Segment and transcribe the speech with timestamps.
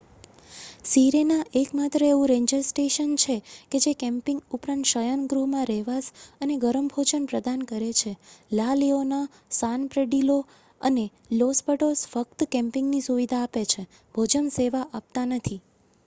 [0.85, 3.35] Sirena એકમાત્ર એવું ranger station છે
[3.71, 6.07] કે જે કેમ્પિંગ ઉપરાંત શયનગૃહમાં રહેવાસ
[6.41, 8.13] અને ગરમ ભોજન પ્રદાન કરે છે
[8.51, 10.39] લા લિઓના સાન પેડ્રિલો
[10.81, 11.05] અને
[11.37, 13.81] લોસ પેટોસ ફક્ત કેમ્પિંગની સુવિધા આપે છે
[14.15, 15.25] ભોજનની સેવા નથી આપતા